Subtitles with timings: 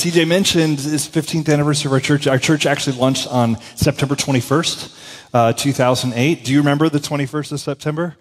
[0.00, 2.26] TJ mentioned this 15th anniversary of our church.
[2.26, 6.42] Our church actually launched on September 21st, uh, 2008.
[6.42, 8.16] Do you remember the 21st of September?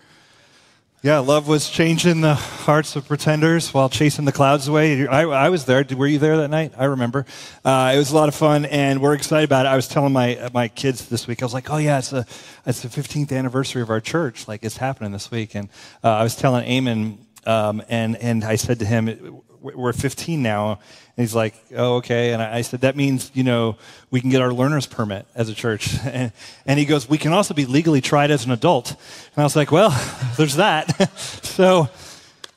[1.04, 5.07] Yeah, love was changing the hearts of pretenders while chasing the clouds away.
[5.07, 5.85] I, I was there.
[5.95, 6.73] Were you there that night?
[6.77, 7.26] I remember.
[7.63, 9.70] Uh, it was a lot of fun, and we're excited about it.
[9.70, 11.41] I was telling my my kids this week.
[11.41, 12.26] I was like, "Oh yeah, it's a
[12.66, 14.49] it's the 15th anniversary of our church.
[14.49, 15.70] Like it's happening this week." And
[16.04, 20.80] uh, I was telling Eamon, um, and and I said to him, "We're 15 now."
[21.20, 22.32] And he's like, oh, okay.
[22.32, 23.76] And I said, that means, you know,
[24.10, 25.98] we can get our learner's permit as a church.
[26.05, 26.32] And,
[26.66, 28.91] and he goes, we can also be legally tried as an adult.
[28.91, 28.98] And
[29.35, 29.90] I was like, well,
[30.38, 31.10] there's that.
[31.20, 31.90] so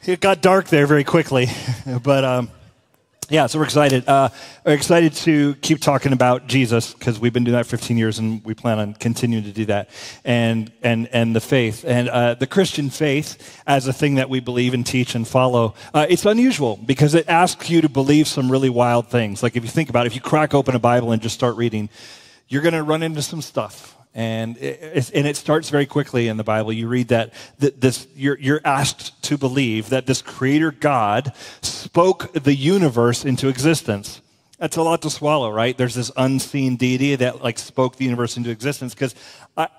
[0.04, 1.48] it got dark there very quickly.
[2.04, 2.50] But, um,
[3.32, 4.06] yeah, so we're excited.
[4.06, 4.28] Uh,
[4.62, 8.44] we're excited to keep talking about Jesus because we've been doing that 15 years, and
[8.44, 9.88] we plan on continuing to do that.
[10.22, 14.40] And and and the faith and uh, the Christian faith as a thing that we
[14.40, 15.72] believe and teach and follow.
[15.94, 19.42] Uh, it's unusual because it asks you to believe some really wild things.
[19.42, 21.56] Like if you think about it, if you crack open a Bible and just start
[21.56, 21.88] reading,
[22.48, 26.36] you're going to run into some stuff and it, and it starts very quickly in
[26.36, 26.72] the Bible.
[26.72, 31.32] You read that, that this, you're, you're asked to believe that this creator God
[31.62, 34.20] spoke the universe into existence.
[34.58, 35.76] That's a lot to swallow, right?
[35.76, 39.14] There's this unseen deity that like spoke the universe into existence because,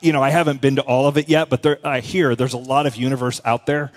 [0.01, 2.53] you know, I haven't been to all of it yet, but there, I hear there's
[2.53, 3.93] a lot of universe out there.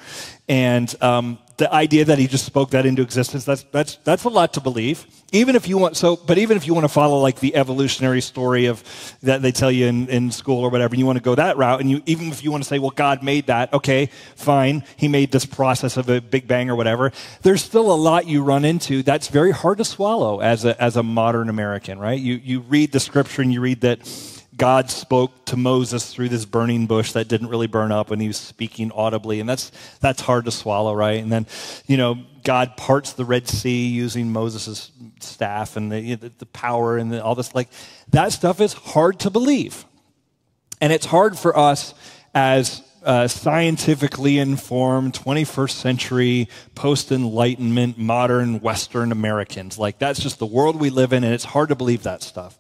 [0.49, 4.29] And um, the idea that he just spoke that into existence, that's, that's, that's a
[4.29, 5.07] lot to believe.
[5.33, 8.21] Even if you want, so, but even if you want to follow like the evolutionary
[8.21, 8.85] story of
[9.23, 11.57] that they tell you in, in school or whatever, and you want to go that
[11.57, 14.85] route, and you, even if you want to say, well, God made that, okay, fine,
[14.97, 17.11] he made this process of a big bang or whatever,
[17.43, 20.97] there's still a lot you run into that's very hard to swallow as a, as
[20.97, 22.21] a modern American, right?
[22.21, 24.01] You, you read the scripture and you read that,
[24.57, 28.29] God spoke to Moses through this burning bush that didn't really burn up and he
[28.29, 29.41] was speaking audibly.
[29.41, 31.23] And that's, that's hard to swallow, right?
[31.23, 31.47] And then,
[31.87, 34.91] you know, God parts the Red Sea using Moses'
[35.21, 37.55] staff and the, the power and the, all this.
[37.55, 37.69] Like,
[38.11, 39.85] that stuff is hard to believe.
[40.81, 41.95] And it's hard for us
[42.35, 50.47] as uh, scientifically informed 21st century post enlightenment modern western americans like that's just the
[50.47, 52.59] world we live in and it's hard to believe that stuff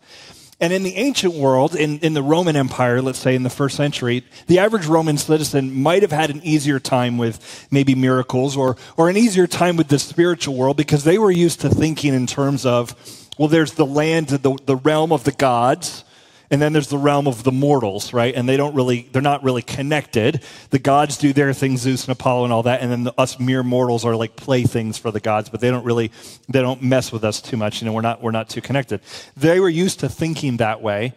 [0.58, 3.76] and in the ancient world, in, in the Roman Empire, let's say in the first
[3.76, 8.76] century, the average Roman citizen might have had an easier time with maybe miracles or,
[8.96, 12.26] or an easier time with the spiritual world because they were used to thinking in
[12.26, 12.94] terms of,
[13.36, 16.04] well, there's the land, the, the realm of the gods,
[16.50, 18.34] and then there's the realm of the mortals, right?
[18.34, 20.42] And they don't really, they're not really connected.
[20.70, 23.40] The gods do their things, Zeus and Apollo and all that, and then the, us
[23.40, 26.12] mere mortals are like playthings for the gods, but they don't really,
[26.48, 27.80] they don't mess with us too much.
[27.80, 29.00] You know, we're not, we're not too connected.
[29.36, 31.14] They were used to thinking that way.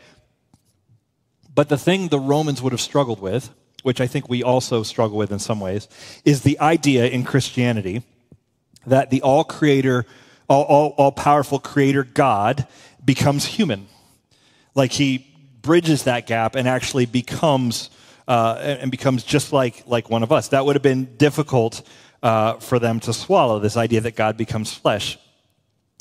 [1.54, 3.50] But the thing the Romans would have struggled with,
[3.84, 5.88] which I think we also struggle with in some ways,
[6.26, 8.04] is the idea in Christianity
[8.86, 10.06] that the all creator,
[10.48, 12.66] all, all, all powerful creator God
[13.04, 13.88] becomes human
[14.76, 15.26] like he
[15.62, 17.90] bridges that gap and actually becomes
[18.28, 20.50] uh, and becomes just like like one of us.
[20.50, 21.82] That would have been difficult
[22.22, 25.18] uh, for them to swallow this idea that God becomes flesh.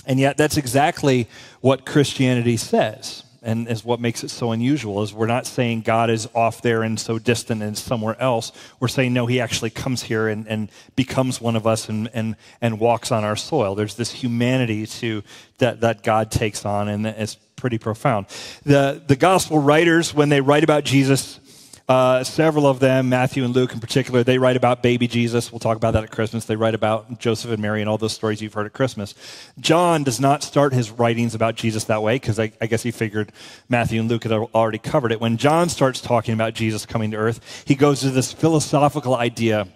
[0.06, 1.28] And yet, that's exactly
[1.60, 5.02] what Christianity says, and is what makes it so unusual.
[5.02, 8.52] Is we're not saying God is off there and so distant and somewhere else.
[8.80, 12.36] We're saying no, He actually comes here and, and becomes one of us and, and
[12.60, 13.74] and walks on our soil.
[13.74, 15.22] There's this humanity to
[15.58, 18.26] that that God takes on, and it's pretty profound.
[18.64, 21.40] The, the gospel writers, when they write about Jesus,
[21.88, 25.50] uh, several of them, Matthew and Luke in particular, they write about baby Jesus.
[25.50, 26.44] We'll talk about that at Christmas.
[26.44, 29.14] They write about Joseph and Mary and all those stories you've heard at Christmas.
[29.58, 32.90] John does not start his writings about Jesus that way because I, I, guess he
[32.90, 33.32] figured
[33.70, 35.20] Matthew and Luke had already covered it.
[35.20, 39.66] When John starts talking about Jesus coming to earth, he goes to this philosophical idea.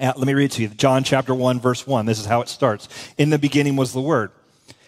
[0.00, 0.68] Uh, let me read to you.
[0.68, 2.06] John chapter 1, verse 1.
[2.06, 2.88] This is how it starts.
[3.18, 4.30] In the beginning was the Word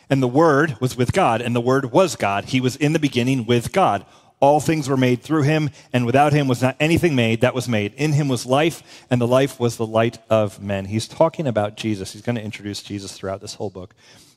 [0.09, 2.47] and the Word was with God, and the Word was God.
[2.47, 4.07] He was in the beginning with God.
[4.39, 7.69] All things were made through him, and without him was not anything made that was
[7.69, 7.95] made.
[7.95, 10.85] In him was life, and the life was the light of men.
[10.85, 12.13] He's talking about Jesus.
[12.13, 13.95] He's going to introduce Jesus throughout this whole book.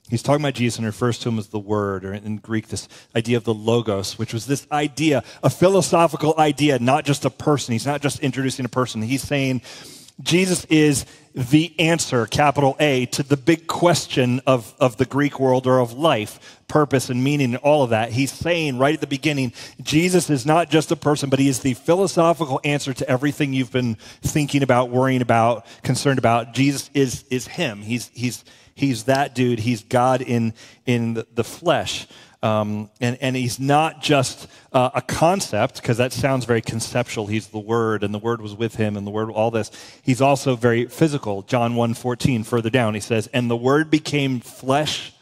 [0.09, 2.87] He's talking about Jesus and refers to him as the Word, or in Greek, this
[3.15, 7.73] idea of the Logos, which was this idea, a philosophical idea, not just a person.
[7.73, 9.01] He's not just introducing a person.
[9.01, 9.61] He's saying,
[10.21, 15.67] Jesus is the answer, capital A, to the big question of, of the Greek world
[15.67, 18.11] or of life, purpose and meaning and all of that.
[18.11, 21.59] He's saying right at the beginning, Jesus is not just a person, but he is
[21.59, 26.53] the philosophical answer to everything you've been thinking about, worrying about, concerned about.
[26.53, 27.81] Jesus is, is him.
[27.81, 28.43] He's, he's,
[28.75, 29.59] he's that dude.
[29.59, 30.53] He's God in,
[30.85, 32.07] in the, the flesh.
[32.41, 37.27] Um, and, and he's not just uh, a concept, because that sounds very conceptual.
[37.27, 39.71] He's the Word, and the Word was with him, and the Word, all this.
[40.01, 41.41] He's also very physical.
[41.41, 45.13] John 1 14, further down, he says, And the Word became flesh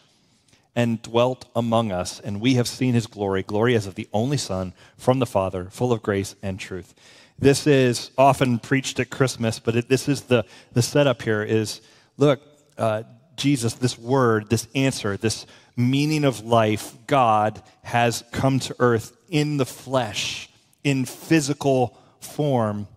[0.76, 4.38] and dwelt among us, and we have seen his glory, glory as of the only
[4.38, 6.94] Son from the Father, full of grace and truth.
[7.40, 11.82] This is often preached at Christmas, but it, this is the, the setup here is
[12.18, 12.42] look,
[12.78, 13.04] uh,
[13.38, 15.46] Jesus, this word, this answer, this
[15.78, 20.50] meaning of life, God has come to earth in the flesh,
[20.84, 22.88] in physical form,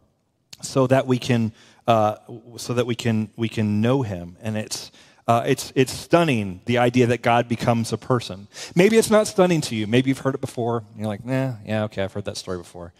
[0.63, 1.53] so that we can,
[1.87, 2.17] uh,
[2.57, 4.37] so that we can, we can know Him.
[4.43, 4.91] And it's,
[5.29, 8.49] uh, it's, it's stunning, the idea that God becomes a person.
[8.75, 9.87] Maybe it's not stunning to you.
[9.87, 10.83] Maybe you've heard it before.
[10.97, 12.93] You're like, nah, yeah, okay, I've heard that story before.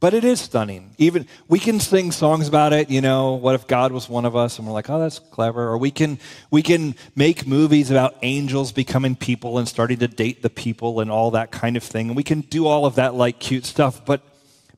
[0.00, 0.94] But it is stunning.
[0.96, 4.36] Even we can sing songs about it, you know, what if God was one of
[4.36, 6.20] us and we're like, "Oh, that's clever." Or we can
[6.52, 11.10] we can make movies about angels becoming people and starting to date the people and
[11.10, 12.08] all that kind of thing.
[12.08, 14.22] And we can do all of that like cute stuff, but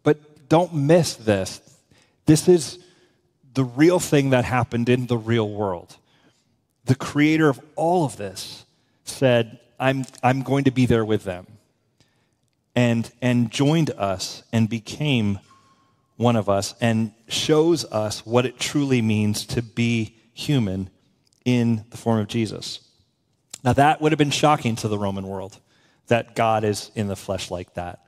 [0.03, 1.61] but don't miss this.
[2.25, 2.79] This is
[3.53, 5.99] the real thing that happened in the real world.
[6.87, 8.65] The creator of all of this
[9.05, 11.47] said, "I'm I'm going to be there with them."
[12.75, 15.39] And, and joined us and became
[16.17, 20.91] one of us and shows us what it truly means to be human
[21.45, 22.81] in the form of Jesus.
[23.65, 25.59] Now, that would have been shocking to the Roman world
[26.09, 28.07] that God is in the flesh like that.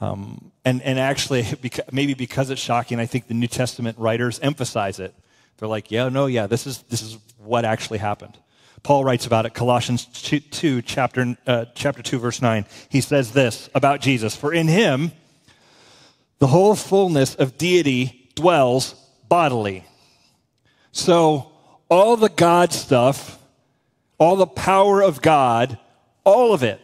[0.00, 1.46] Um, and, and actually,
[1.92, 5.14] maybe because it's shocking, I think the New Testament writers emphasize it.
[5.56, 8.38] They're like, yeah, no, yeah, this is, this is what actually happened.
[8.88, 12.64] Paul writes about it, Colossians 2, chapter, uh, chapter 2, verse 9.
[12.88, 15.12] He says this about Jesus For in him,
[16.38, 18.94] the whole fullness of deity dwells
[19.28, 19.84] bodily.
[20.90, 21.52] So,
[21.90, 23.38] all the God stuff,
[24.16, 25.76] all the power of God,
[26.24, 26.80] all of it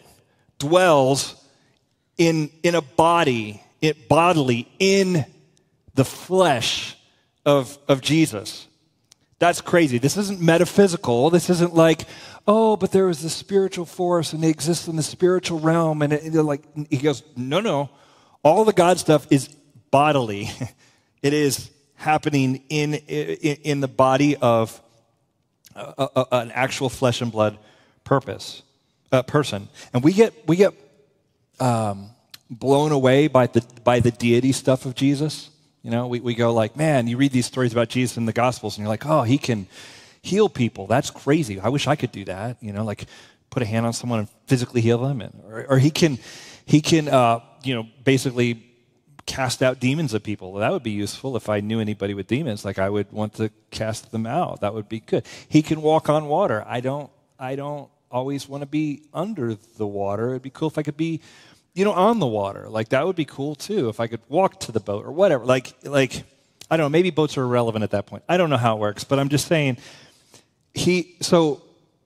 [0.59, 1.43] dwells
[2.19, 5.25] in, in a body, it bodily, in
[5.95, 6.99] the flesh
[7.47, 8.67] of, of Jesus.
[9.39, 9.99] That's crazy.
[9.99, 11.31] This isn't metaphysical.
[11.31, 12.03] This isn't like,
[12.47, 16.03] oh, but there was this spiritual force and they exist in the spiritual realm.
[16.03, 17.91] And, it, like, he goes, no, no.
[18.43, 19.49] All the God stuff is
[19.91, 20.51] bodily.
[21.23, 24.81] it is happening in, in, in the body of
[25.75, 27.59] a, a, an actual flesh and blood
[28.05, 28.63] purpose,
[29.11, 29.69] uh, person.
[29.93, 30.75] And we get, we get
[31.59, 32.11] um,
[32.51, 35.51] blown away by the, by the deity stuff of Jesus.
[35.85, 38.33] You know, we, we go like, man, you read these stories about Jesus in the
[38.33, 39.67] Gospels, and you're like, oh, he can
[40.23, 40.87] heal people.
[40.87, 41.61] That's crazy.
[41.61, 42.57] I wish I could do that.
[42.63, 43.05] You know, like
[43.51, 46.19] put a hand on someone and physically heal them, and, or, or he can,
[46.65, 48.65] he can, uh, you know, basically
[49.27, 50.53] cast out demons of people.
[50.53, 52.65] Well, that would be useful if I knew anybody with demons.
[52.65, 54.63] Like I would want to cast them out.
[54.63, 55.27] That would be good.
[55.51, 56.65] He can walk on water.
[56.67, 57.11] I don't.
[57.39, 60.31] I don't always want to be under the water.
[60.31, 61.21] It'd be cool if I could be
[61.75, 62.69] you know, on the water.
[62.69, 65.45] Like that would be cool too if I could walk to the boat or whatever.
[65.45, 66.23] Like, like
[66.71, 66.89] I don't know.
[66.89, 68.23] Maybe boats are irrelevant at that point.
[68.29, 69.77] I don't know how it works, but I'm just saying.
[70.73, 71.63] He so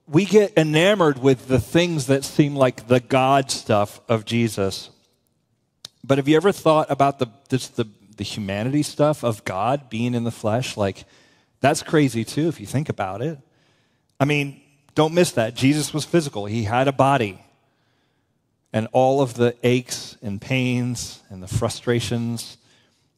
[0.07, 4.91] we get enamored with the things that seem like the God stuff of Jesus.
[6.03, 10.15] But have you ever thought about the just the the humanity stuff of God being
[10.15, 10.77] in the flesh?
[10.77, 11.05] Like
[11.61, 13.39] that's crazy too if you think about it.
[14.19, 14.61] I mean,
[14.95, 15.55] don't miss that.
[15.55, 16.47] Jesus was physical.
[16.47, 17.41] He had a body
[18.73, 22.59] and all of the aches and pains and the frustrations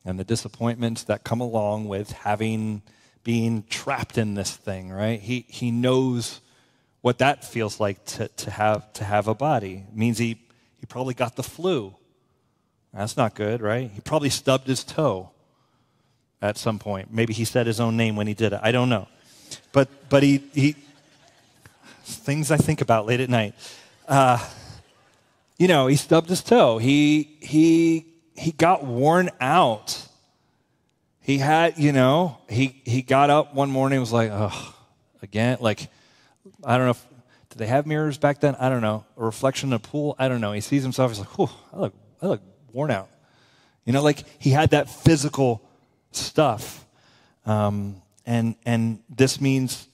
[0.05, 2.83] and the disappointments that come along with having
[3.23, 5.21] being trapped in this thing, right?
[5.21, 6.41] He, he knows
[7.03, 9.85] what that feels like to, to, have, to have a body.
[9.89, 10.41] It means he,
[10.79, 11.95] he probably got the flu.
[12.95, 13.91] That's not good, right?
[13.91, 15.31] He probably stubbed his toe
[16.43, 17.13] at some point.
[17.13, 18.61] Maybe he said his own name when he did it.
[18.63, 19.07] I don't know.
[19.73, 20.77] But, but he, he
[22.03, 23.55] things I think about late at night.
[24.09, 24.45] Uh,
[25.61, 26.79] you know, he stubbed his toe.
[26.79, 30.09] He, he, he got worn out.
[31.21, 34.75] He had, you know, he, he got up one morning and was like, oh,
[35.21, 35.91] again, like,
[36.65, 37.07] I don't know if,
[37.51, 38.55] did they have mirrors back then?
[38.55, 39.05] I don't know.
[39.19, 40.17] A reflection in a pool?
[40.19, 40.53] I don't know.
[40.53, 43.11] He sees himself, he's like, oh, I look, I look worn out.
[43.85, 45.61] You know, like he had that physical
[46.11, 46.87] stuff.
[47.45, 49.89] Um, and, and this means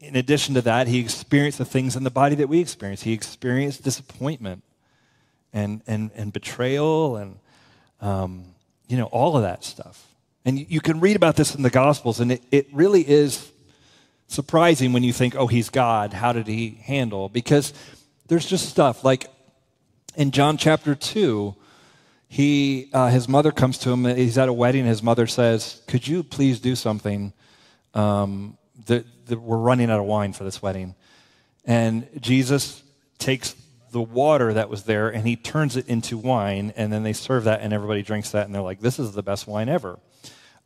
[0.00, 3.02] in addition to that, he experienced the things in the body that we experience.
[3.02, 4.62] He experienced disappointment
[5.56, 7.38] and, and, and betrayal and,
[8.02, 8.44] um,
[8.88, 10.06] you know, all of that stuff.
[10.44, 13.50] And you can read about this in the Gospels, and it, it really is
[14.28, 16.12] surprising when you think, oh, he's God.
[16.12, 17.30] How did he handle?
[17.30, 17.72] Because
[18.28, 19.28] there's just stuff like
[20.14, 21.54] in John chapter 2,
[22.28, 24.04] he, uh, his mother comes to him.
[24.04, 24.84] He's at a wedding.
[24.84, 27.32] His mother says, Could you please do something?
[27.94, 28.58] Um,
[28.88, 30.94] we're running out of wine for this wedding.
[31.64, 32.82] And Jesus
[33.18, 33.56] takes
[33.90, 36.72] the water that was there and he turns it into wine.
[36.76, 38.46] And then they serve that, and everybody drinks that.
[38.46, 39.98] And they're like, This is the best wine ever.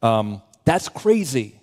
[0.03, 1.61] Um, that's crazy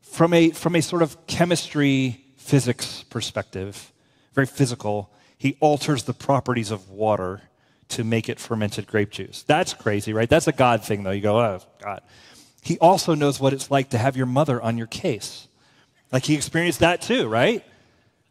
[0.00, 3.92] from a, from a sort of chemistry, physics perspective,
[4.34, 5.12] very physical.
[5.38, 7.42] He alters the properties of water
[7.88, 9.42] to make it fermented grape juice.
[9.42, 10.28] That's crazy, right?
[10.28, 11.10] That's a God thing, though.
[11.10, 12.00] You go, oh, God.
[12.62, 15.48] He also knows what it's like to have your mother on your case.
[16.12, 17.64] Like he experienced that too, right?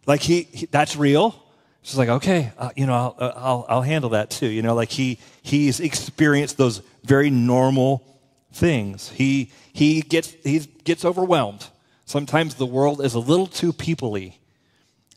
[0.06, 1.36] Like he, he that's real.
[1.84, 4.48] She's like, okay, uh, you know, I'll, uh, I'll, I'll handle that too.
[4.48, 8.04] You know, like he, he's experienced those very normal
[8.54, 9.10] things.
[9.10, 11.68] He, he gets, he gets overwhelmed.
[12.06, 14.36] Sometimes the world is a little too peoply.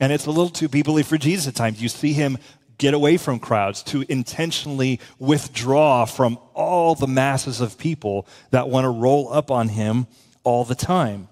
[0.01, 1.83] And it's a little too peoply for Jesus at times.
[1.83, 2.39] You see him
[2.79, 8.85] get away from crowds, to intentionally withdraw from all the masses of people that want
[8.85, 10.07] to roll up on him
[10.43, 11.29] all the time.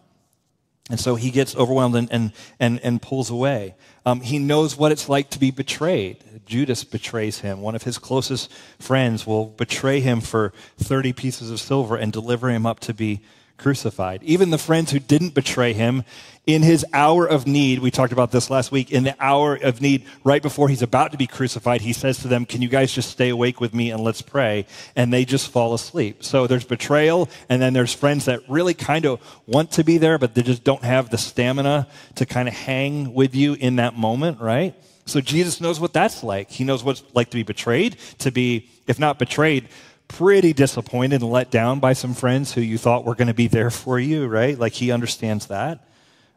[0.90, 3.74] And so he gets overwhelmed and, and, and, and pulls away.
[4.04, 6.18] Um, he knows what it's like to be betrayed.
[6.44, 7.60] Judas betrays him.
[7.60, 12.50] One of his closest friends will betray him for 30 pieces of silver and deliver
[12.50, 13.20] him up to be
[13.62, 14.22] crucified.
[14.24, 16.02] Even the friends who didn't betray him
[16.46, 19.80] in his hour of need, we talked about this last week, in the hour of
[19.80, 22.92] need, right before he's about to be crucified, he says to them, Can you guys
[22.92, 24.66] just stay awake with me and let's pray?
[24.96, 26.24] And they just fall asleep.
[26.24, 30.18] So there's betrayal, and then there's friends that really kind of want to be there,
[30.18, 33.94] but they just don't have the stamina to kind of hang with you in that
[33.94, 34.74] moment, right?
[35.06, 36.50] So Jesus knows what that's like.
[36.50, 39.68] He knows what it's like to be betrayed, to be, if not betrayed,
[40.12, 43.48] pretty disappointed and let down by some friends who you thought were going to be
[43.48, 44.58] there for you, right?
[44.58, 45.86] Like he understands that.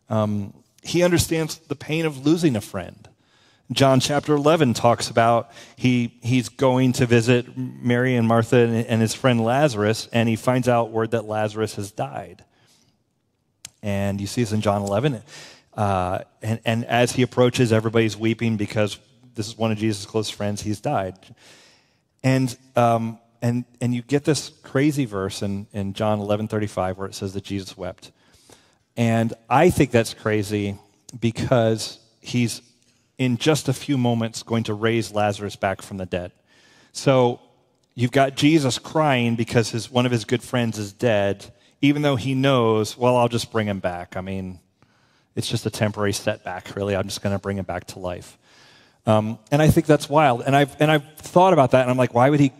[0.09, 3.09] Um, he understands the pain of losing a friend.
[3.71, 9.01] John chapter 11 talks about he, he's going to visit Mary and Martha and, and
[9.01, 12.45] his friend Lazarus, and he finds out word that Lazarus has died.
[13.81, 15.21] And you see this in John 11.
[15.73, 18.97] Uh, and, and as he approaches, everybody's weeping because
[19.33, 20.61] this is one of Jesus' close friends.
[20.61, 21.15] He's died.
[22.23, 27.07] And um, and, and you get this crazy verse in, in John 11 35 where
[27.07, 28.11] it says that Jesus wept.
[28.97, 30.79] And I think that's crazy
[31.19, 32.63] because he's
[33.19, 36.31] in just a few moments going to raise Lazarus back from the dead.
[36.91, 37.39] So
[37.93, 42.15] you've got Jesus crying because his, one of his good friends is dead, even though
[42.15, 44.17] he knows, well, I'll just bring him back.
[44.17, 44.59] I mean,
[45.35, 46.95] it's just a temporary setback, really.
[46.95, 48.39] I'm just going to bring him back to life.
[49.05, 50.41] Um, and I think that's wild.
[50.41, 52.51] And I've, and I've thought about that, and I'm like, why would he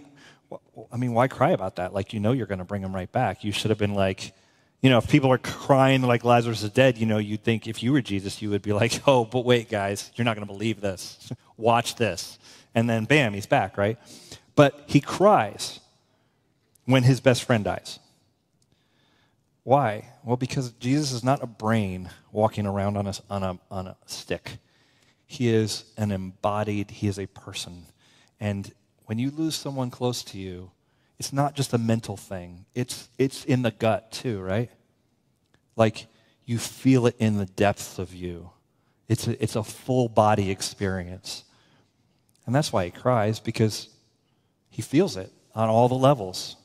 [0.91, 1.93] I mean, why cry about that?
[1.93, 3.43] Like, you know, you're going to bring him right back.
[3.43, 4.33] You should have been like,
[4.81, 7.81] you know, if people are crying like Lazarus is dead, you know, you'd think if
[7.81, 10.53] you were Jesus, you would be like, oh, but wait, guys, you're not going to
[10.53, 11.31] believe this.
[11.57, 12.37] Watch this.
[12.73, 13.97] And then, bam, he's back, right?
[14.55, 15.79] But he cries
[16.85, 17.99] when his best friend dies.
[19.63, 20.09] Why?
[20.23, 23.97] Well, because Jesus is not a brain walking around on a, on a, on a
[24.05, 24.59] stick.
[25.25, 27.87] He is an embodied, he is a person.
[28.39, 28.71] And
[29.05, 30.71] when you lose someone close to you,
[31.19, 34.69] it's not just a mental thing, it's, it's in the gut too, right?
[35.75, 36.07] Like
[36.45, 38.49] you feel it in the depths of you.
[39.07, 41.43] It's a, it's a full body experience.
[42.45, 43.89] And that's why he cries, because
[44.69, 46.57] he feels it on all the levels.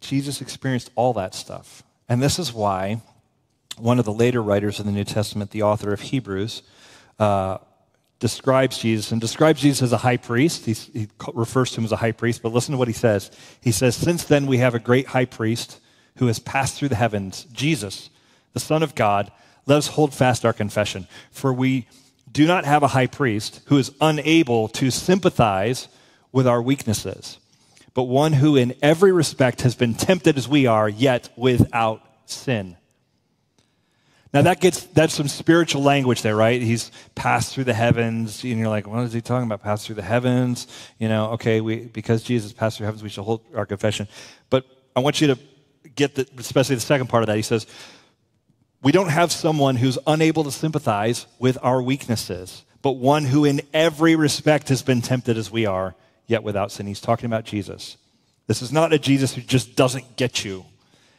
[0.00, 1.82] Jesus experienced all that stuff.
[2.08, 3.02] And this is why
[3.76, 6.62] one of the later writers of the New Testament, the author of Hebrews,
[7.18, 7.58] uh,
[8.20, 10.66] describes Jesus and describes Jesus as a high priest.
[10.66, 13.30] He's, he refers to him as a high priest, but listen to what he says.
[13.60, 15.80] He says, Since then we have a great high priest
[16.16, 18.10] who has passed through the heavens, Jesus,
[18.52, 19.32] the Son of God.
[19.66, 21.08] Let us hold fast our confession.
[21.30, 21.88] For we
[22.30, 25.88] do not have a high priest who is unable to sympathize
[26.30, 27.38] with our weaknesses,
[27.94, 32.76] but one who in every respect has been tempted as we are, yet without sin.
[34.32, 36.62] Now that gets that's some spiritual language there, right?
[36.62, 39.62] He's passed through the heavens, and you're like, what is he talking about?
[39.62, 40.68] Passed through the heavens,
[40.98, 41.30] you know?
[41.32, 44.06] Okay, we because Jesus passed through heavens, we shall hold our confession.
[44.48, 45.38] But I want you to
[45.96, 47.36] get the, especially the second part of that.
[47.36, 47.66] He says,
[48.82, 53.60] we don't have someone who's unable to sympathize with our weaknesses, but one who in
[53.74, 55.94] every respect has been tempted as we are,
[56.26, 56.86] yet without sin.
[56.86, 57.96] He's talking about Jesus.
[58.46, 60.64] This is not a Jesus who just doesn't get you.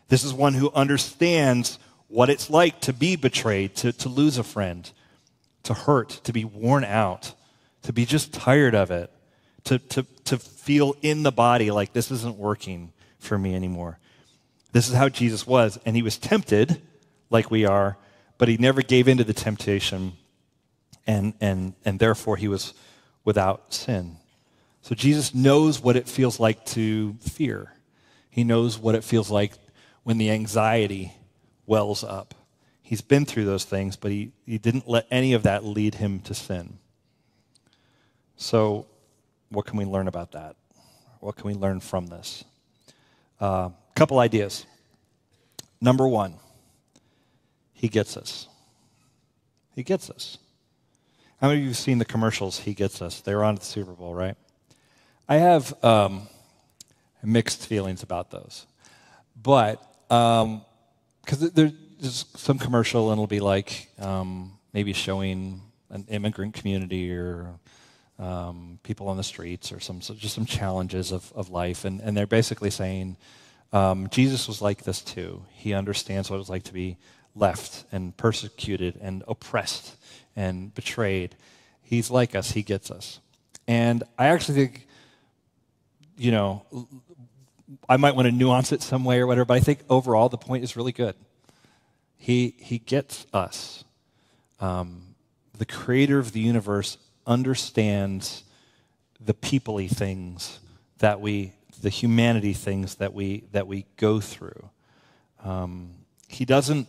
[0.07, 1.77] This is one who understands
[2.11, 4.91] what it's like to be betrayed, to, to lose a friend,
[5.63, 7.33] to hurt, to be worn out,
[7.83, 9.09] to be just tired of it,
[9.63, 13.97] to, to, to feel in the body like this isn't working for me anymore.
[14.73, 15.79] This is how Jesus was.
[15.85, 16.81] And he was tempted
[17.29, 17.97] like we are,
[18.37, 20.13] but he never gave in to the temptation,
[21.07, 22.73] and, and, and therefore he was
[23.23, 24.17] without sin.
[24.81, 27.71] So Jesus knows what it feels like to fear.
[28.29, 29.53] He knows what it feels like
[30.03, 31.13] when the anxiety
[31.71, 32.35] wells up.
[32.81, 36.19] He's been through those things, but he, he didn't let any of that lead him
[36.23, 36.79] to sin.
[38.35, 38.87] So,
[39.47, 40.57] what can we learn about that?
[41.21, 42.43] What can we learn from this?
[43.39, 44.65] A uh, couple ideas.
[45.79, 46.35] Number one,
[47.73, 48.49] he gets us.
[49.73, 50.39] He gets us.
[51.39, 52.59] How many of you have seen the commercials?
[52.59, 53.21] He gets us.
[53.21, 54.35] They were on at the Super Bowl, right?
[55.29, 56.27] I have um,
[57.23, 58.65] mixed feelings about those.
[59.41, 59.81] But,
[61.23, 67.47] because there's some commercial and it'll be like um, maybe showing an immigrant community or
[68.17, 71.85] um, people on the streets or some just some challenges of, of life.
[71.85, 73.17] And, and they're basically saying,
[73.73, 75.43] um, Jesus was like this too.
[75.51, 76.97] He understands what it's like to be
[77.35, 79.95] left and persecuted and oppressed
[80.35, 81.35] and betrayed.
[81.81, 83.19] He's like us, he gets us.
[83.67, 84.87] And I actually think,
[86.17, 86.65] you know,
[87.87, 90.37] I might want to nuance it some way or whatever, but I think overall the
[90.37, 91.15] point is really good.
[92.17, 93.83] He, he gets us.
[94.59, 95.15] Um,
[95.57, 98.43] the creator of the universe understands
[99.19, 100.59] the peoply things
[100.99, 104.69] that we the humanity things that we that we go through.
[105.43, 105.91] Um,
[106.27, 106.87] he doesn't.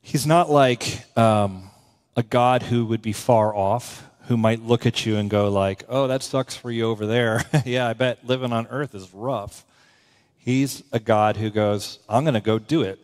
[0.00, 1.70] He's not like um,
[2.16, 5.84] a God who would be far off, who might look at you and go like,
[5.88, 9.64] "Oh, that sucks for you over there." yeah, I bet living on Earth is rough.
[10.36, 12.98] He's a God who goes, "I'm going to go do it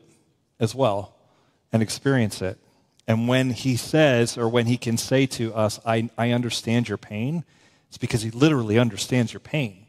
[0.61, 1.15] as well
[1.73, 2.59] and experience it."
[3.07, 6.99] And when he says, or when he can say to us, I, I understand your
[6.99, 7.45] pain,
[7.89, 9.87] it's because he literally understands your pain.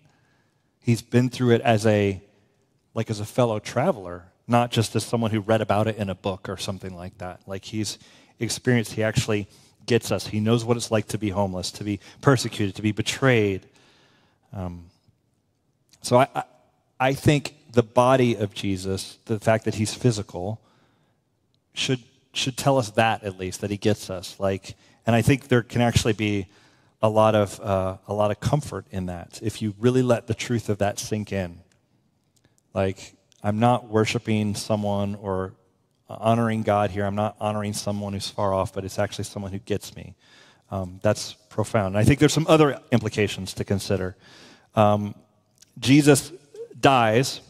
[0.80, 2.22] He's been through it as a,
[2.94, 6.16] like as a fellow traveler, not just as someone who read about it in a
[6.16, 7.42] book or something like that.
[7.48, 8.00] Like he's
[8.40, 9.48] experienced, he actually
[9.86, 10.28] gets us.
[10.28, 13.66] He knows what it's like to be homeless, to be persecuted, to be betrayed.
[14.52, 14.86] Um,
[16.02, 16.44] so I, I,
[17.00, 20.62] I think the body of Jesus, the fact that he's physical,
[21.74, 22.00] should
[22.34, 24.40] should tell us that at least that he gets us.
[24.40, 26.48] Like, and I think there can actually be
[27.02, 30.34] a lot of, uh, a lot of comfort in that if you really let the
[30.34, 31.60] truth of that sink in.
[32.74, 35.54] Like, I'm not worshiping someone or
[36.20, 37.06] honoring God here.
[37.06, 40.16] I'm not honoring someone who's far off, but it's actually someone who gets me.
[40.72, 41.96] Um, that's profound.
[41.96, 44.16] And I think there's some other implications to consider.
[44.76, 45.14] Um,
[45.80, 46.32] Jesus
[46.80, 47.42] dies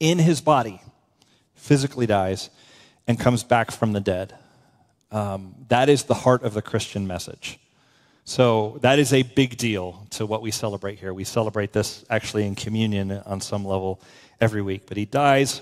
[0.00, 0.80] in his body,
[1.54, 2.50] physically dies,
[3.06, 4.34] and comes back from the dead.
[5.10, 7.58] Um, that is the heart of the Christian message.
[8.24, 11.12] So that is a big deal to what we celebrate here.
[11.12, 14.00] We celebrate this actually in communion on some level
[14.40, 14.86] every week.
[14.86, 15.60] But he dies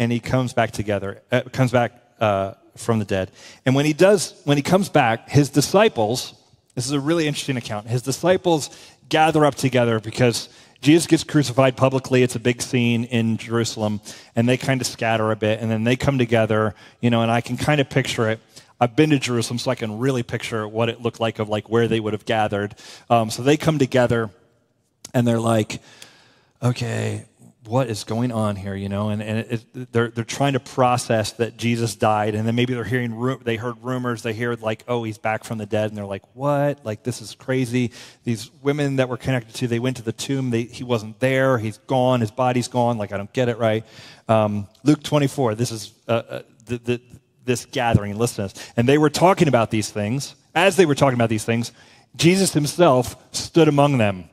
[0.00, 3.30] and he comes back together, uh, comes back uh, from the dead.
[3.66, 6.34] And when he does, when he comes back, his disciples,
[6.74, 7.86] this is a really interesting account.
[7.86, 8.70] His disciples
[9.10, 10.48] gather up together because
[10.80, 12.22] Jesus gets crucified publicly.
[12.22, 14.00] It's a big scene in Jerusalem,
[14.34, 17.30] and they kind of scatter a bit, and then they come together, you know, and
[17.30, 18.40] I can kind of picture it.
[18.80, 21.68] I've been to Jerusalem, so I can really picture what it looked like of like
[21.68, 22.74] where they would have gathered.
[23.10, 24.30] Um, so they come together,
[25.12, 25.82] and they're like,
[26.62, 27.26] "Okay,
[27.64, 31.32] what is going on here?" You know, and, and it, they're they're trying to process
[31.32, 35.04] that Jesus died, and then maybe they're hearing they heard rumors, they hear like, "Oh,
[35.04, 36.84] he's back from the dead," and they're like, "What?
[36.84, 37.92] Like this is crazy."
[38.24, 40.50] These women that were connected to, they went to the tomb.
[40.50, 41.58] They, he wasn't there.
[41.58, 42.20] He's gone.
[42.20, 42.98] His body's gone.
[42.98, 43.84] Like I don't get it right.
[44.28, 45.54] Um, Luke 24.
[45.54, 47.00] This is uh, uh, the, the
[47.44, 48.16] this gathering.
[48.16, 48.72] Listen to this.
[48.76, 50.34] And they were talking about these things.
[50.54, 51.72] As they were talking about these things,
[52.16, 54.28] Jesus himself stood among them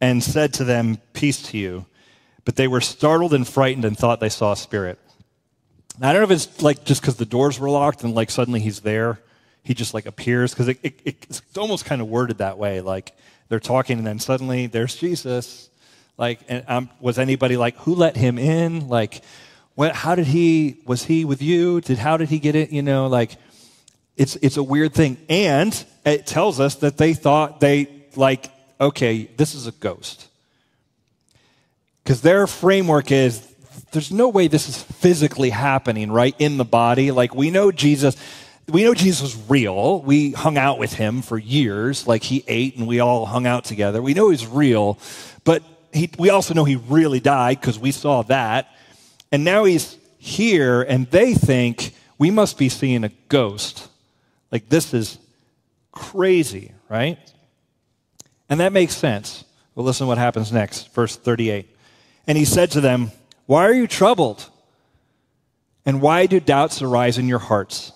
[0.00, 1.86] and said to them, Peace to you.
[2.44, 4.98] But they were startled and frightened and thought they saw a spirit.
[5.98, 8.30] Now, I don't know if it's like just because the doors were locked and like
[8.30, 9.20] suddenly he's there.
[9.64, 12.80] He just like appears because it, it, it's almost kind of worded that way.
[12.80, 13.12] Like
[13.48, 15.68] they're talking and then suddenly there's Jesus.
[16.16, 18.88] Like, and, um, was anybody like, who let him in?
[18.88, 19.22] Like,
[19.74, 21.80] what, how did he, was he with you?
[21.80, 22.70] Did, how did he get it?
[22.70, 23.36] You know, like,
[24.16, 25.16] it's, it's a weird thing.
[25.28, 30.28] And it tells us that they thought they, like, okay, this is a ghost.
[32.02, 33.44] Because their framework is
[33.92, 37.10] there's no way this is physically happening, right, in the body.
[37.10, 38.16] Like, we know Jesus,
[38.68, 40.02] we know Jesus was real.
[40.02, 42.06] We hung out with him for years.
[42.06, 44.02] Like, he ate and we all hung out together.
[44.02, 44.98] We know he's real,
[45.44, 45.62] but
[45.92, 48.68] he, we also know he really died because we saw that.
[49.32, 53.88] And now he's here, and they think we must be seeing a ghost.
[54.50, 55.18] Like, this is
[55.92, 57.18] crazy, right?
[58.48, 59.44] And that makes sense.
[59.74, 61.74] Well, listen to what happens next, verse 38.
[62.26, 63.12] And he said to them,
[63.46, 64.48] Why are you troubled?
[65.86, 67.92] And why do doubts arise in your hearts?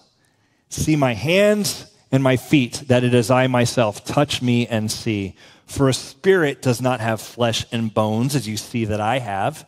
[0.69, 4.05] See my hands and my feet, that it is I myself.
[4.05, 5.35] Touch me and see.
[5.67, 9.67] For a spirit does not have flesh and bones, as you see that I have.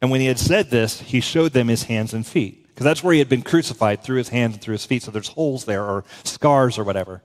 [0.00, 2.66] And when he had said this, he showed them his hands and feet.
[2.68, 5.02] Because that's where he had been crucified, through his hands and through his feet.
[5.02, 7.22] So there's holes there, or scars, or whatever.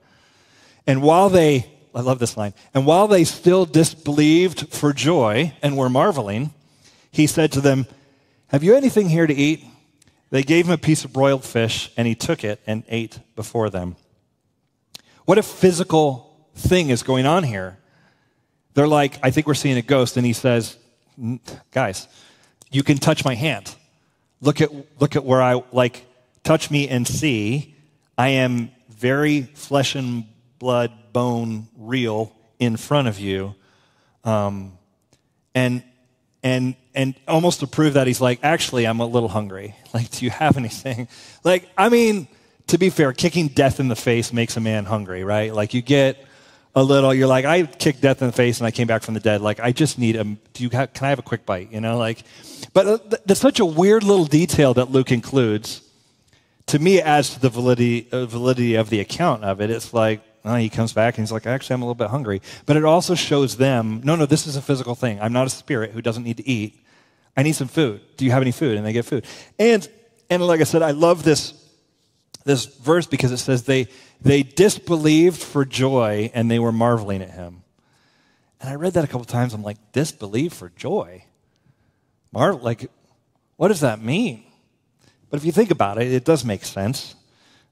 [0.86, 5.76] And while they, I love this line, and while they still disbelieved for joy and
[5.76, 6.54] were marveling,
[7.10, 7.86] he said to them,
[8.48, 9.64] Have you anything here to eat?
[10.30, 13.68] They gave him a piece of broiled fish, and he took it and ate before
[13.68, 13.96] them.
[15.26, 17.76] What a physical thing is going on here.
[18.72, 20.78] They're like, I think we're seeing a ghost, and he says,
[21.70, 22.08] Guys,
[22.70, 23.74] you can touch my hand.
[24.40, 26.06] Look at, look at where I, like,
[26.42, 27.74] touch me and see.
[28.16, 30.24] I am very flesh and
[30.62, 33.52] blood, bone, real in front of you.
[34.22, 34.78] Um,
[35.56, 35.82] and,
[36.44, 39.74] and, and almost to prove that, he's like, actually, I'm a little hungry.
[39.92, 41.06] Like, do you have anything?
[41.44, 42.28] Like, I mean,
[42.68, 45.52] to be fair, kicking death in the face makes a man hungry, right?
[45.52, 46.24] Like, you get
[46.74, 49.14] a little, you're like, I kicked death in the face and I came back from
[49.14, 49.42] the dead.
[49.42, 51.72] Like, I just need a, do you have, can I have a quick bite?
[51.72, 52.22] You know, like,
[52.72, 55.82] but uh, that's such a weird little detail that Luke includes.
[56.66, 59.68] To me, adds to the validity, uh, validity of the account of it.
[59.68, 62.42] It's like, oh, he comes back and he's like, actually, I'm a little bit hungry.
[62.66, 65.20] But it also shows them, no, no, this is a physical thing.
[65.20, 66.84] I'm not a spirit who doesn't need to eat.
[67.36, 68.00] I need some food.
[68.16, 68.76] Do you have any food?
[68.76, 69.24] And they get food.
[69.58, 69.88] And,
[70.28, 71.54] and like I said, I love this,
[72.44, 73.86] this verse because it says they,
[74.20, 77.62] they disbelieved for joy and they were marveling at him.
[78.60, 79.54] And I read that a couple times.
[79.54, 81.24] I'm like, disbelieve for joy?
[82.32, 82.90] Mar- like,
[83.56, 84.44] what does that mean?
[85.30, 87.14] But if you think about it, it does make sense.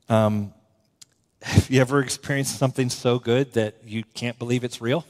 [0.09, 0.53] Um,
[1.43, 5.05] have you ever experienced something so good that you can't believe it's real?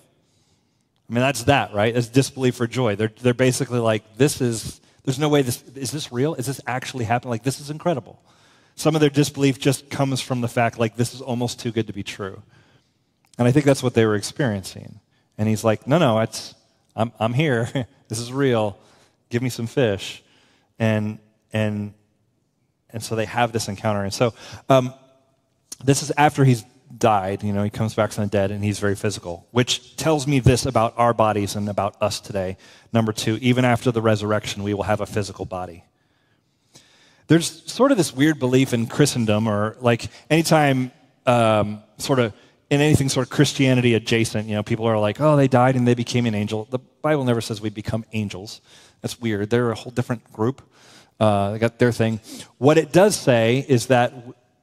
[1.08, 1.92] I mean, that's that, right?
[1.92, 2.94] That's disbelief for joy.
[2.94, 6.34] They're, they're basically like, this is, there's no way this, is this real?
[6.34, 7.30] Is this actually happening?
[7.30, 8.22] Like, this is incredible.
[8.76, 11.88] Some of their disbelief just comes from the fact, like, this is almost too good
[11.88, 12.42] to be true.
[13.38, 15.00] And I think that's what they were experiencing.
[15.36, 16.54] And he's like, no, no, it's,
[16.94, 17.68] I'm, I'm here.
[18.08, 18.78] this is real.
[19.30, 20.22] Give me some fish.
[20.78, 21.18] And,
[21.52, 21.92] and,
[22.90, 24.04] and so they have this encounter.
[24.04, 24.32] And so
[24.68, 24.94] um,
[25.84, 26.64] this is after he's
[26.96, 27.42] died.
[27.42, 30.40] You know, he comes back from the dead and he's very physical, which tells me
[30.40, 32.56] this about our bodies and about us today.
[32.92, 35.84] Number two, even after the resurrection, we will have a physical body.
[37.28, 40.90] There's sort of this weird belief in Christendom, or like anytime,
[41.26, 42.32] um, sort of
[42.70, 45.86] in anything sort of Christianity adjacent, you know, people are like, oh, they died and
[45.86, 46.66] they became an angel.
[46.70, 48.60] The Bible never says we become angels.
[49.00, 49.50] That's weird.
[49.50, 50.62] They're a whole different group.
[51.18, 52.20] Uh, they got their thing.
[52.58, 54.12] What it does say is that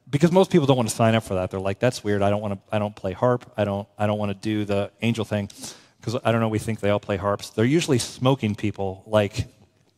[0.09, 1.51] because most people don't want to sign up for that.
[1.51, 2.21] They're like, that's weird.
[2.21, 2.75] I don't want to.
[2.75, 3.51] I don't play harp.
[3.57, 3.87] I don't.
[3.97, 5.49] I don't want to do the angel thing
[5.99, 6.47] because I don't know.
[6.47, 7.49] We think they all play harps.
[7.49, 9.03] They're usually smoking people.
[9.05, 9.47] Like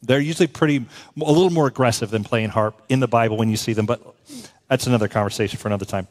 [0.02, 3.58] they're usually pretty a little more aggressive than playing harp in the Bible when you
[3.58, 3.86] see them.
[3.86, 4.02] But
[4.68, 6.08] that's another conversation for another time.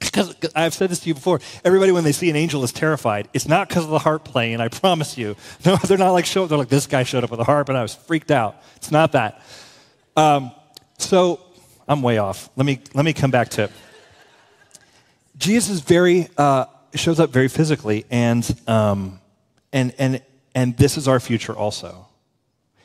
[0.00, 3.28] Because I've said this to you before, everybody when they see an angel is terrified.
[3.32, 4.60] It's not because of the harp playing.
[4.60, 5.36] I promise you.
[5.64, 6.46] No, they're not like show.
[6.46, 8.62] They're like this guy showed up with a harp and I was freaked out.
[8.76, 9.42] It's not that.
[10.16, 10.52] Um,
[10.98, 11.43] so
[11.88, 12.50] I'm way off.
[12.56, 13.72] Let me, let me come back to it.
[15.36, 19.20] Jesus is very, uh, shows up very physically, and, um,
[19.72, 20.22] and, and,
[20.54, 22.06] and this is our future also.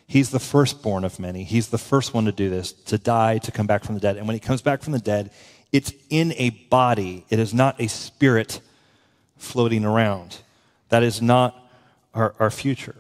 [0.07, 1.43] He's the firstborn of many.
[1.43, 4.17] He's the first one to do this, to die, to come back from the dead.
[4.17, 5.29] And when he comes back from the dead,
[5.71, 8.59] it's in a body, it is not a spirit
[9.37, 10.37] floating around.
[10.89, 11.55] That is not
[12.15, 12.95] our, our future.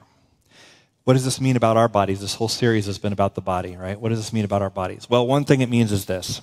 [1.03, 2.21] What does this mean about our bodies?
[2.21, 3.99] This whole series has been about the body, right?
[3.99, 5.09] What does this mean about our bodies?
[5.09, 6.41] Well, one thing it means is this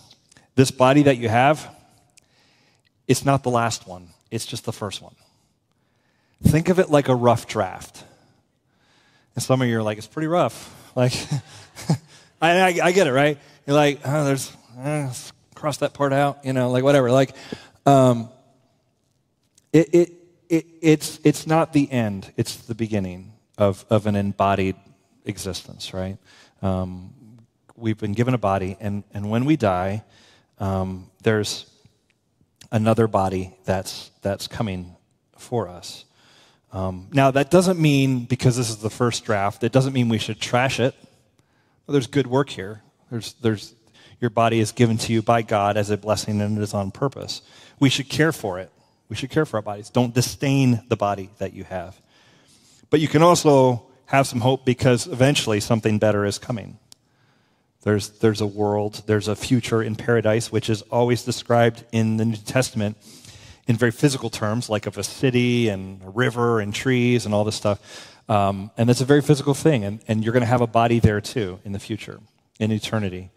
[0.57, 1.69] this body that you have,
[3.07, 5.15] it's not the last one, it's just the first one.
[6.43, 8.05] Think of it like a rough draft.
[9.35, 10.73] And some of you are like, it's pretty rough.
[10.97, 11.13] Like,
[12.41, 13.39] I, I, I, get it, right?
[13.67, 14.51] You're like, oh, there's,
[14.83, 15.13] eh,
[15.55, 17.11] cross that part out, you know, like whatever.
[17.11, 17.35] Like,
[17.85, 18.31] um,
[19.73, 20.13] it, it,
[20.49, 24.77] it, it's, it's not the end, it's the beginning of, of an embodied
[25.25, 26.19] existence, right?
[26.63, 27.13] Um,
[27.77, 30.05] we've been given a body, and, and when we die,
[30.59, 31.71] um, there's
[32.73, 34.97] another body that's, that's coming
[35.37, 36.05] for us.
[36.73, 40.19] Um, now, that doesn't mean, because this is the first draft, it doesn't mean we
[40.19, 40.95] should trash it.
[41.87, 42.83] Well, there's good work here.
[43.11, 43.75] There's, there's,
[44.21, 46.91] your body is given to you by God as a blessing and it is on
[46.91, 47.43] purpose.
[47.79, 48.71] We should care for it.
[49.09, 49.91] We should care for our bodies.
[49.91, 52.01] Don't disdain the body that you have.
[52.91, 56.79] But you can also have some hope because eventually something better is coming.
[57.83, 62.25] There's, there's a world, there's a future in paradise, which is always described in the
[62.25, 62.97] New Testament
[63.69, 67.45] in very physical terms, like of a city and a river and trees and all
[67.45, 68.13] this stuff.
[68.29, 69.85] Um, and that's a very physical thing.
[69.85, 72.21] And, and you're going to have a body there too in the future,
[72.59, 73.31] in eternity.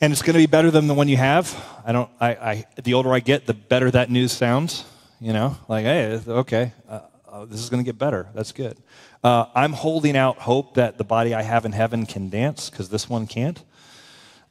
[0.00, 1.56] And it's going to be better than the one you have.
[1.84, 4.84] I don't, I, I, the older I get, the better that news sounds.
[5.20, 8.28] You know, like, hey, okay, uh, uh, this is going to get better.
[8.34, 8.78] That's good.
[9.22, 12.88] Uh, I'm holding out hope that the body I have in heaven can dance because
[12.88, 13.62] this one can't.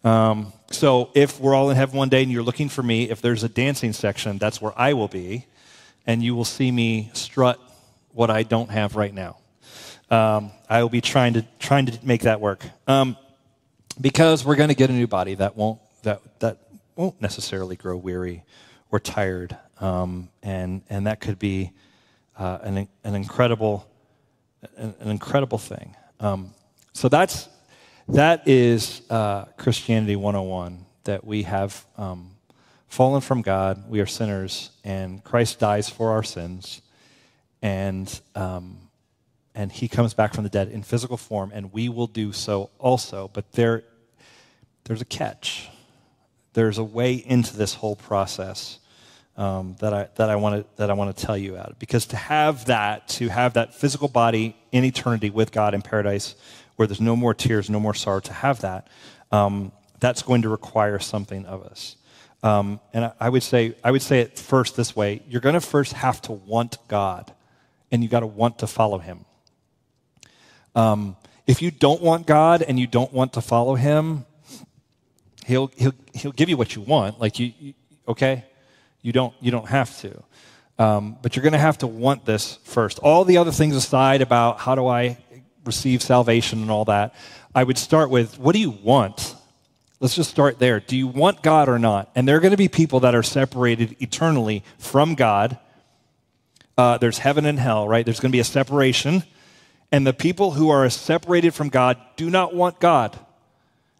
[0.03, 3.21] Um, so if we're all in heaven one day and you're looking for me, if
[3.21, 5.47] there's a dancing section, that's where I will be,
[6.05, 7.59] and you will see me strut
[8.11, 9.37] what I don't have right now.
[10.09, 13.17] Um, I will be trying to trying to make that work um,
[13.99, 16.59] because we're going to get a new body that won't that that
[16.95, 18.43] won't necessarily grow weary
[18.91, 21.71] or tired, um, and and that could be
[22.37, 23.87] uh, an an incredible
[24.75, 25.95] an, an incredible thing.
[26.19, 26.53] Um,
[26.93, 27.49] so that's
[28.07, 32.31] that is uh, Christianity 101 that we have um,
[32.87, 36.81] fallen from God, we are sinners, and Christ dies for our sins
[37.61, 38.77] and um,
[39.55, 42.69] and he comes back from the dead in physical form, and we will do so
[42.77, 43.31] also.
[43.33, 43.83] But there,
[44.83, 45.67] there's a catch.
[46.53, 48.77] There's a way into this whole process
[49.37, 51.79] um, that I that I want to that I want to tell you about.
[51.79, 56.35] Because to have that, to have that physical body in eternity with God in paradise,
[56.75, 58.87] where there's no more tears, no more sorrow, to have that,
[59.31, 61.95] um, that's going to require something of us.
[62.43, 65.55] Um, and I, I would say I would say it first this way: you're going
[65.55, 67.33] to first have to want God
[67.91, 69.25] and you got to want to follow him.
[70.75, 74.25] Um, if you don't want God and you don't want to follow him,
[75.45, 77.19] he'll, he'll, he'll give you what you want.
[77.19, 77.73] Like, you, you
[78.07, 78.45] okay?
[79.07, 80.23] You don't, you don't have to.
[80.77, 82.99] Um, but you're going to have to want this first.
[82.99, 85.17] All the other things aside about how do I
[85.65, 87.15] receive salvation and all that,
[87.55, 89.35] I would start with what do you want?
[89.99, 90.79] Let's just start there.
[90.79, 92.11] Do you want God or not?
[92.15, 95.57] And there are going to be people that are separated eternally from God
[96.77, 98.05] uh, there's heaven and hell, right?
[98.05, 99.23] There's going to be a separation.
[99.91, 103.17] And the people who are separated from God do not want God.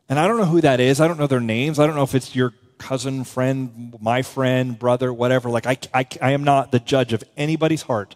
[0.09, 1.01] And I don't know who that is.
[1.01, 1.79] I don't know their names.
[1.79, 5.49] I don't know if it's your cousin, friend, my friend, brother, whatever.
[5.49, 8.15] Like, I, I, I am not the judge of anybody's heart.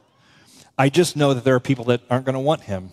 [0.77, 2.91] I just know that there are people that aren't going to want him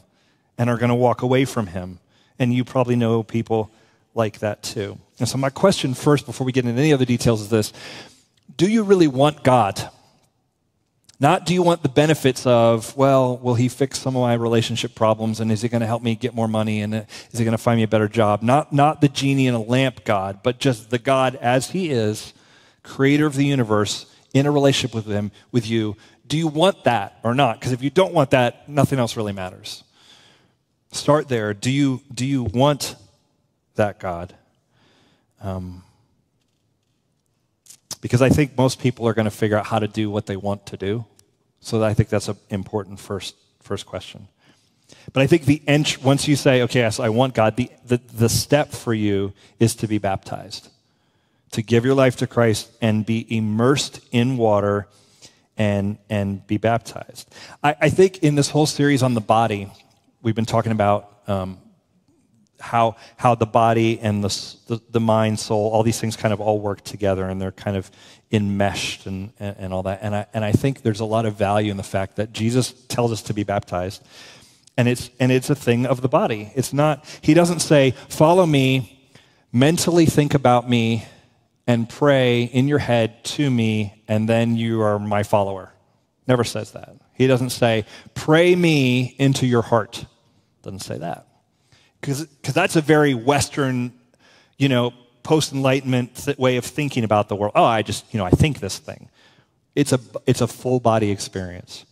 [0.56, 2.00] and are going to walk away from him.
[2.38, 3.70] And you probably know people
[4.14, 4.98] like that too.
[5.18, 7.72] And so, my question first, before we get into any other details, is this
[8.56, 9.90] Do you really want God?
[11.20, 14.94] Not do you want the benefits of, well, will he fix some of my relationship
[14.94, 17.56] problems and is he going to help me get more money and is he going
[17.56, 18.40] to find me a better job?
[18.42, 22.32] Not, not the genie in a lamp God, but just the God as he is,
[22.84, 25.96] creator of the universe, in a relationship with him, with you.
[26.28, 27.58] Do you want that or not?
[27.58, 29.82] Because if you don't want that, nothing else really matters.
[30.92, 31.52] Start there.
[31.52, 32.94] Do you, do you want
[33.74, 34.34] that God?
[35.40, 35.82] Um,
[38.00, 40.36] because I think most people are going to figure out how to do what they
[40.36, 41.04] want to do.
[41.60, 44.28] So I think that's an important first, first question.
[45.12, 48.00] But I think the ent- once you say, okay, yes, I want God, the, the,
[48.14, 50.68] the step for you is to be baptized,
[51.52, 54.86] to give your life to Christ and be immersed in water
[55.56, 57.34] and, and be baptized.
[57.62, 59.68] I, I think in this whole series on the body,
[60.22, 61.58] we've been talking about um,
[62.60, 64.28] how, how the body and the,
[64.66, 67.76] the, the, mind, soul, all these things kind of all work together and they're kind
[67.76, 67.90] of
[68.30, 70.00] enmeshed and, and, and, all that.
[70.02, 72.72] And I, and I think there's a lot of value in the fact that Jesus
[72.88, 74.04] tells us to be baptized.
[74.76, 76.52] And it's, and it's a thing of the body.
[76.54, 79.10] It's not, he doesn't say, follow me,
[79.52, 81.06] mentally think about me,
[81.66, 85.72] and pray in your head to me, and then you are my follower.
[86.26, 86.94] Never says that.
[87.12, 90.06] He doesn't say, pray me into your heart.
[90.62, 91.27] Doesn't say that
[92.00, 93.92] because that's a very Western,
[94.56, 97.52] you know, post Enlightenment way of thinking about the world.
[97.54, 99.10] Oh, I just, you know, I think this thing.
[99.74, 101.84] It's a, it's a full body experience.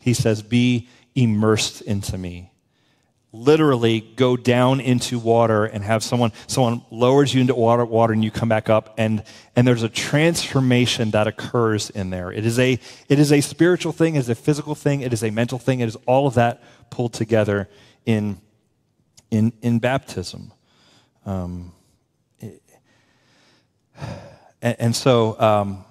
[0.00, 2.50] He says, be immersed into me.
[3.30, 8.24] Literally go down into water and have someone, someone lowers you into water, water and
[8.24, 9.22] you come back up and,
[9.54, 12.32] and there's a transformation that occurs in there.
[12.32, 15.22] It is a, it is a spiritual thing, it is a physical thing, it is
[15.22, 17.68] a mental thing, it is all of that pulled together
[18.06, 18.40] in
[19.30, 20.52] in, in baptism.
[21.26, 21.72] Um,
[22.40, 22.60] and,
[24.78, 25.84] and, so um,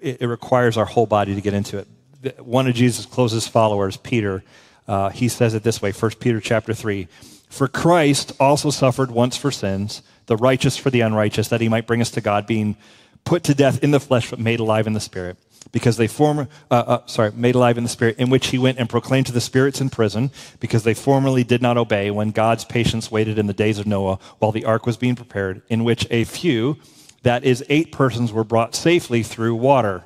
[0.00, 2.40] it, it, requires our whole body to get into it.
[2.40, 4.42] One of Jesus' closest followers, Peter,
[4.88, 7.06] uh, he says it this way 1 Peter chapter 3
[7.48, 11.86] For Christ also suffered once for sins, the righteous for the unrighteous, that he might
[11.86, 12.76] bring us to God, being
[13.24, 15.36] put to death in the flesh, but made alive in the spirit
[15.72, 18.78] because they form, uh, uh, sorry, made alive in the Spirit, in which he went
[18.78, 22.64] and proclaimed to the spirits in prison, because they formerly did not obey when God's
[22.64, 26.06] patience waited in the days of Noah while the ark was being prepared, in which
[26.10, 26.76] a few,
[27.22, 30.04] that is, eight persons, were brought safely through water.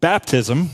[0.00, 0.70] Baptism,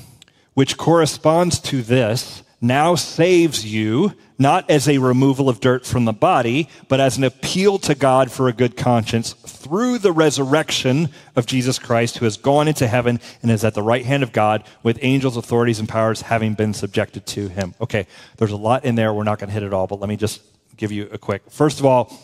[0.55, 6.13] which corresponds to this, now saves you, not as a removal of dirt from the
[6.13, 11.45] body, but as an appeal to God for a good conscience through the resurrection of
[11.47, 14.65] Jesus Christ, who has gone into heaven and is at the right hand of God
[14.83, 17.75] with angels, authorities, and powers having been subjected to him.
[17.81, 19.13] Okay, there's a lot in there.
[19.13, 20.41] We're not going to hit it all, but let me just
[20.77, 21.43] give you a quick.
[21.51, 22.17] First of all,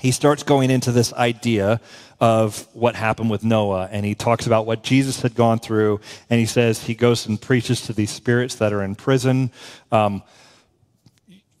[0.00, 1.80] he starts going into this idea
[2.20, 6.40] of what happened with Noah, and he talks about what Jesus had gone through, and
[6.40, 9.50] he says he goes and preaches to these spirits that are in prison.
[9.92, 10.22] Um,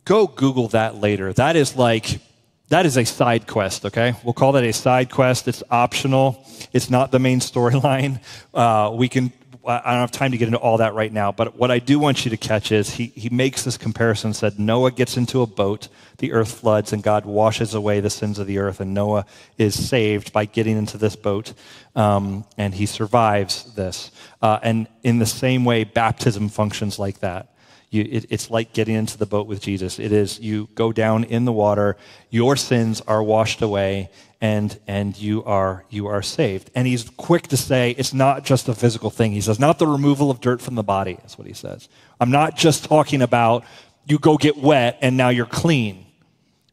[0.04, 1.32] go Google that later.
[1.32, 2.20] That is like,
[2.68, 4.14] that is a side quest, okay?
[4.24, 5.46] We'll call that a side quest.
[5.48, 8.22] It's optional, it's not the main storyline.
[8.54, 9.32] Uh, we can
[9.66, 11.98] I don't have time to get into all that right now, but what I do
[11.98, 15.46] want you to catch is he, he makes this comparison said Noah gets into a
[15.46, 19.26] boat, the earth floods, and God washes away the sins of the earth, and Noah
[19.58, 21.52] is saved by getting into this boat,
[21.96, 24.12] um, and he survives this.
[24.40, 27.55] Uh, and in the same way, baptism functions like that.
[27.96, 29.98] You, it, it's like getting into the boat with Jesus.
[29.98, 31.96] It is you go down in the water,
[32.30, 36.70] your sins are washed away, and and you are you are saved.
[36.74, 39.32] And he's quick to say it's not just a physical thing.
[39.32, 41.14] He says not the removal of dirt from the body.
[41.14, 41.88] That's what he says.
[42.20, 43.64] I'm not just talking about
[44.06, 46.06] you go get wet and now you're clean.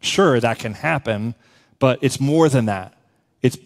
[0.01, 1.35] Sure, that can happen,
[1.79, 2.93] but it's more than that.
[3.41, 3.57] It's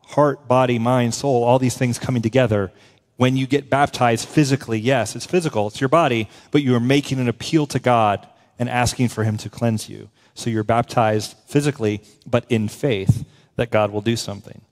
[0.00, 2.72] heart, body, mind, soul, all these things coming together
[3.16, 7.18] when you get baptized physically, yes, it's physical, it's your body, but you are making
[7.20, 8.26] an appeal to God
[8.58, 10.08] and asking for Him to cleanse you.
[10.34, 13.24] So you're baptized physically, but in faith
[13.56, 14.62] that God will do something.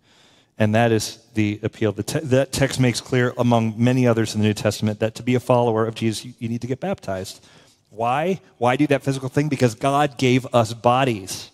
[0.59, 1.93] And that is the appeal.
[1.93, 5.23] The te- that text makes clear, among many others in the New Testament, that to
[5.23, 7.45] be a follower of Jesus, you, you need to get baptized.
[7.89, 8.41] Why?
[8.59, 9.49] Why do that physical thing?
[9.49, 11.51] Because God gave us bodies.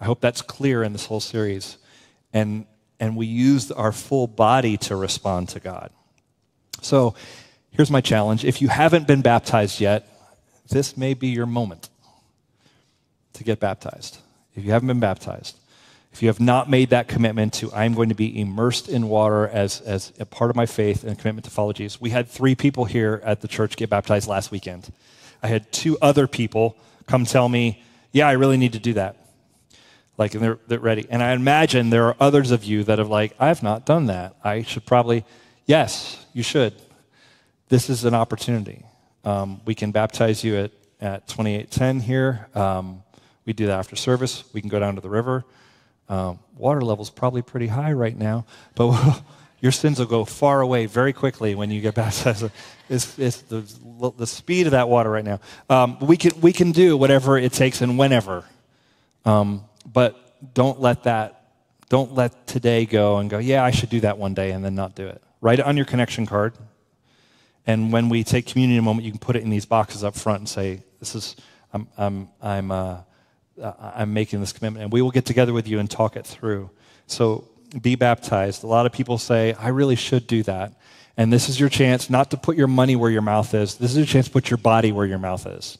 [0.00, 1.78] I hope that's clear in this whole series.
[2.32, 2.66] And
[2.98, 5.90] and we use our full body to respond to God.
[6.80, 7.14] So
[7.70, 8.44] here's my challenge.
[8.44, 10.08] If you haven't been baptized yet,
[10.68, 11.88] this may be your moment
[13.34, 14.18] to get baptized.
[14.54, 15.56] If you haven't been baptized,
[16.12, 19.46] if you have not made that commitment to, I'm going to be immersed in water
[19.48, 22.00] as, as a part of my faith and commitment to follow Jesus.
[22.00, 24.90] We had three people here at the church get baptized last weekend.
[25.42, 27.82] I had two other people come tell me,
[28.12, 29.25] yeah, I really need to do that
[30.18, 31.06] like and they're, they're ready.
[31.10, 34.36] And i imagine there are others of you that have like i've not done that.
[34.42, 35.24] I should probably
[35.66, 36.74] yes you should.
[37.68, 38.84] This is an opportunity.
[39.24, 42.48] Um, we can baptize you at, at 2810 here.
[42.54, 43.02] Um,
[43.44, 44.44] we do that after service.
[44.52, 45.44] We can go down to the river.
[46.08, 49.22] Um, water level's probably pretty high right now but
[49.60, 52.50] your sins will go far away very quickly when you get baptized.
[52.88, 53.64] It's, it's the,
[54.16, 55.40] the speed of that water right now.
[55.68, 58.44] Um, we, can, we can do whatever it takes and whenever.
[59.24, 61.52] Um, but don't let that,
[61.88, 64.74] don't let today go and go, yeah, I should do that one day and then
[64.74, 65.22] not do it.
[65.40, 66.54] Write it on your connection card.
[67.66, 70.14] And when we take communion a moment, you can put it in these boxes up
[70.14, 71.36] front and say, this is,
[71.72, 72.98] I'm, I'm, I'm, uh,
[73.60, 74.84] I'm making this commitment.
[74.84, 76.70] And we will get together with you and talk it through.
[77.06, 77.48] So
[77.80, 78.64] be baptized.
[78.64, 80.74] A lot of people say, I really should do that.
[81.16, 83.76] And this is your chance not to put your money where your mouth is.
[83.76, 85.78] This is your chance to put your body where your mouth is.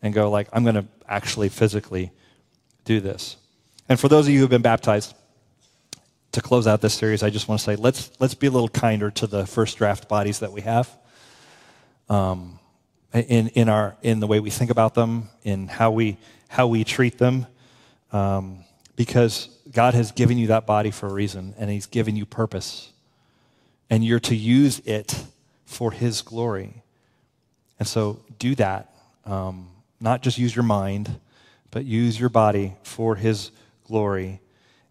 [0.00, 2.10] And go like, I'm going to actually physically
[2.94, 3.36] do this.
[3.88, 5.14] And for those of you who have been baptized,
[6.32, 8.68] to close out this series, I just want to say let's, let's be a little
[8.68, 10.88] kinder to the first draft bodies that we have.
[12.08, 12.58] Um,
[13.12, 16.16] in, in, our, in the way we think about them, in how we,
[16.48, 17.46] how we treat them,
[18.12, 18.64] um,
[18.96, 22.90] because God has given you that body for a reason, and He's given you purpose.
[23.90, 25.24] And you're to use it
[25.66, 26.82] for His glory.
[27.78, 28.94] And so do that.
[29.26, 29.68] Um,
[30.00, 31.20] not just use your mind,
[31.72, 33.50] but use your body for His
[33.84, 34.40] glory.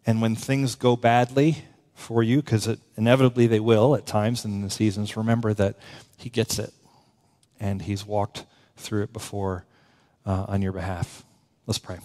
[0.06, 1.64] And when things go badly
[1.94, 2.68] for you, because
[2.98, 5.78] inevitably they will at times in the seasons, remember that
[6.18, 6.74] He gets it
[7.60, 9.66] and He's walked through it before
[10.26, 11.24] uh, on your behalf.
[11.68, 12.00] Let's pray.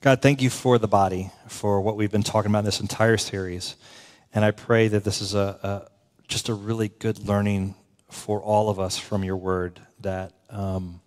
[0.00, 3.16] God, thank you for the body, for what we've been talking about in this entire
[3.16, 3.76] series.
[4.34, 5.90] And I pray that this is a, a
[6.28, 7.76] just a really good learning
[8.10, 10.32] for all of us from your word that.
[10.50, 11.00] Um,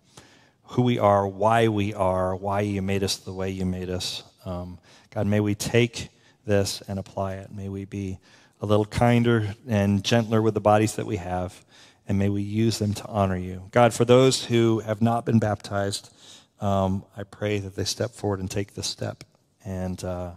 [0.70, 4.22] who we are, why we are, why you made us the way you made us.
[4.44, 4.78] Um,
[5.12, 6.10] God, may we take
[6.46, 7.50] this and apply it.
[7.50, 8.18] May we be
[8.60, 11.64] a little kinder and gentler with the bodies that we have,
[12.06, 13.64] and may we use them to honor you.
[13.72, 16.14] God, for those who have not been baptized,
[16.60, 19.24] um, I pray that they step forward and take this step
[19.64, 20.32] and uh,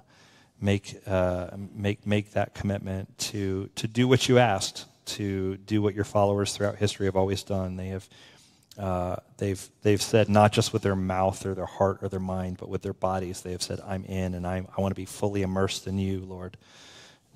[0.59, 5.93] make, uh, make, make that commitment to, to do what you asked, to do what
[5.93, 7.75] your followers throughout history have always done.
[7.75, 8.09] They have
[8.77, 12.57] uh, they've, they've said not just with their mouth or their heart or their mind,
[12.57, 15.05] but with their bodies, they have said, I'm in and I'm, I want to be
[15.05, 16.57] fully immersed in you, Lord.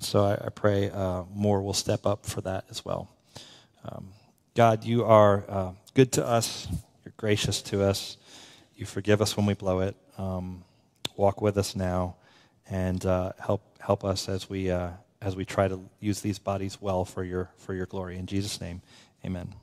[0.00, 3.08] So I, I pray uh, more will step up for that as well.
[3.84, 4.08] Um,
[4.54, 6.66] God, you are uh, good to us.
[7.04, 8.16] You're gracious to us.
[8.74, 9.96] You forgive us when we blow it.
[10.18, 10.64] Um,
[11.16, 12.16] walk with us now,
[12.68, 16.80] and uh, help help us as we uh, as we try to use these bodies
[16.80, 18.18] well for your for your glory.
[18.18, 18.82] In Jesus' name,
[19.24, 19.54] Amen.